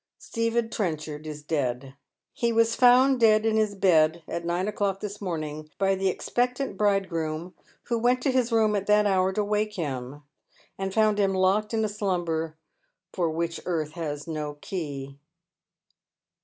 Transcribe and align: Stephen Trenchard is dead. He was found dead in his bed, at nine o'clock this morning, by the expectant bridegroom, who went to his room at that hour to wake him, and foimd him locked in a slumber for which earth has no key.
Stephen 0.17 0.67
Trenchard 0.67 1.27
is 1.27 1.43
dead. 1.43 1.93
He 2.33 2.51
was 2.51 2.73
found 2.75 3.19
dead 3.19 3.45
in 3.45 3.55
his 3.55 3.75
bed, 3.75 4.23
at 4.27 4.43
nine 4.43 4.67
o'clock 4.67 4.99
this 4.99 5.21
morning, 5.21 5.69
by 5.77 5.93
the 5.93 6.07
expectant 6.07 6.75
bridegroom, 6.75 7.53
who 7.83 7.99
went 7.99 8.19
to 8.23 8.31
his 8.31 8.51
room 8.51 8.75
at 8.75 8.87
that 8.87 9.05
hour 9.05 9.31
to 9.33 9.43
wake 9.45 9.73
him, 9.75 10.23
and 10.75 10.91
foimd 10.91 11.19
him 11.19 11.35
locked 11.35 11.71
in 11.71 11.85
a 11.85 11.87
slumber 11.87 12.57
for 13.13 13.29
which 13.29 13.59
earth 13.67 13.91
has 13.91 14.25
no 14.27 14.55
key. 14.55 15.19